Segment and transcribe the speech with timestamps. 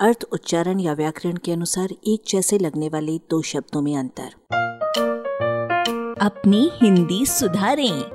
[0.00, 4.30] अर्थ, उच्चारण या व्याकरण के अनुसार एक जैसे लगने वाले दो शब्दों में अंतर।
[6.20, 8.10] अपनी हिंदी सुधारें।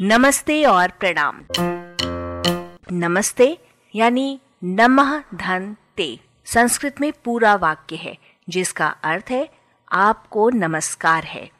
[0.00, 1.40] नमस्ते और प्रणाम।
[2.92, 3.58] नमस्ते
[3.94, 9.50] यानी नमः धन ते। संस्कृत में पूरा वाक्य है, जिसका अर्थ है,
[9.92, 11.50] आपको नमस्कार है।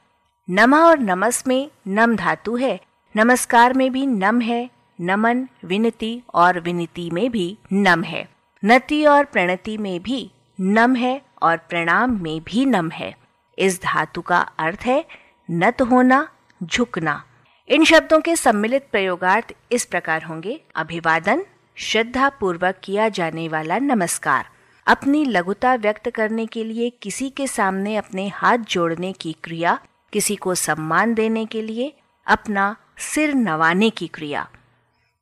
[0.50, 2.80] नमः और नमस में नम धातु है।
[3.16, 4.70] नमस्कार में भी नम है,
[5.00, 10.30] नमन, विनती और विनती में भी नम है। नति और प्रणति में भी
[10.60, 13.16] नम है और प्रणाम में भी नम है।
[13.58, 15.04] इस धातु का अर्थ है
[15.50, 16.28] नत होना,
[16.62, 17.24] झुकना।
[17.68, 21.44] इन शब्दों के सम्मिलित प्रयोगार्थ इस प्रकार होंगे। अभिवादन
[21.76, 24.46] श्रद्धा पूर्वक किया जाने वाला नमस्कार।
[24.86, 29.78] अपनी लघुता व्यक्त करने के लिए किसी के सामने अपने हाथ जोड़ने की क्रिया,
[30.12, 34.48] किसी को सम्मान देने के लिए अपना सिर नवाने की क्रिया।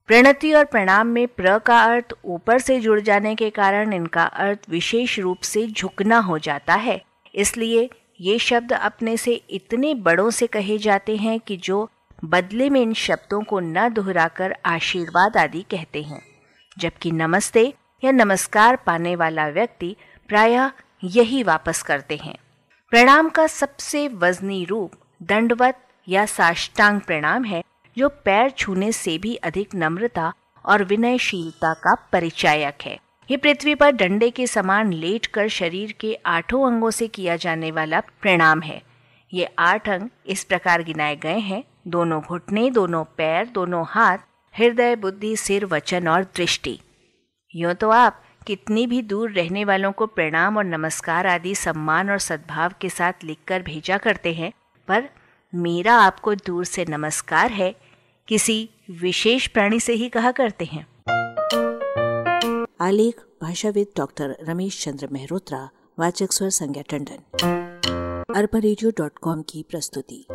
[0.09, 4.59] प्रणति और प्रणाम में प्र का अर्थ ऊपर से जुड़ जाने के कारण इनका अर्थ
[4.71, 7.03] विशेष रूप से झुकना हो जाता है।
[7.35, 11.91] इसलिए ये शब्द अपने से इतने बड़ों से कहे जाते हैं कि जो
[12.25, 16.23] बदले में इन शब्दों को न दोहराकर आशीर्वाद आदि कहते हैं।
[16.79, 17.73] जबकि नमस्ते
[18.05, 19.97] या नमस्कार पाने वाला व्यक्ति
[20.29, 20.71] प्रायः
[21.05, 22.35] यही वापस करते हैं।
[22.91, 24.93] प्रणाम का सबसे वजनी रूप,
[25.23, 27.63] दंडवत या साष्टांग प्रणाम है
[27.99, 30.33] जो पैर छूने से भी अधिक नम्रता
[30.65, 32.99] और विनयशीलता का परिचायक है।
[33.31, 38.01] ये पृथ्वी पर डंडे के समान लेटकर शरीर के आठों अंगों से किया जाने वाला
[38.23, 38.81] प्रणाम है।
[39.33, 44.19] ये आठ अंग इस प्रकार गिनाए गए हैं। दोनों घुटने, दोनों पैर, दोनों हाथ,
[44.55, 46.79] हृदय, बुद्धि, सिर, वचन और दृष्टि।
[47.55, 52.19] यूँ तो आप कितनी भी दूर रहने वालों को प्रणाम और नमस्कार आदि सम्मान और
[52.19, 54.53] सद्भाव के साथ लिखकर भेजा करते हैं,
[54.89, 55.09] पर
[55.53, 57.75] मेरा आपको दूर से नमस्कार है
[58.29, 60.87] किसी विशेष प्राणी से ही कहा करते हैं।
[62.81, 67.19] आलेख, भाषाविद डॉक्टर रमेश चंद्र मेहरोत्रा, वाचक स्वर संज्ञा टंडन।
[68.35, 68.61] अरबा
[69.43, 70.27] की प्रस्तुति।